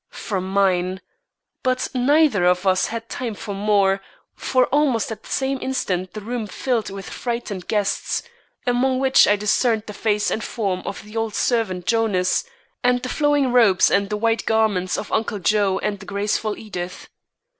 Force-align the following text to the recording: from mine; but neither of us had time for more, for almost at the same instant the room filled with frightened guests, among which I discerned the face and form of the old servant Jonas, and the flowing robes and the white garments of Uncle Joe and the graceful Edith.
from 0.09 0.49
mine; 0.51 0.99
but 1.61 1.87
neither 1.93 2.43
of 2.43 2.65
us 2.65 2.87
had 2.87 3.07
time 3.07 3.35
for 3.35 3.53
more, 3.53 4.01
for 4.33 4.65
almost 4.73 5.11
at 5.11 5.21
the 5.21 5.29
same 5.29 5.59
instant 5.61 6.13
the 6.15 6.21
room 6.21 6.47
filled 6.47 6.89
with 6.89 7.07
frightened 7.07 7.67
guests, 7.67 8.23
among 8.65 8.97
which 8.97 9.27
I 9.27 9.35
discerned 9.35 9.83
the 9.85 9.93
face 9.93 10.31
and 10.31 10.43
form 10.43 10.81
of 10.87 11.03
the 11.03 11.15
old 11.15 11.35
servant 11.35 11.85
Jonas, 11.85 12.43
and 12.83 13.03
the 13.03 13.09
flowing 13.09 13.51
robes 13.53 13.91
and 13.91 14.09
the 14.09 14.17
white 14.17 14.47
garments 14.47 14.97
of 14.97 15.11
Uncle 15.11 15.37
Joe 15.37 15.77
and 15.77 15.99
the 15.99 16.07
graceful 16.07 16.57
Edith. 16.57 17.07